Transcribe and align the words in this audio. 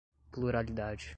pluralidade 0.31 1.09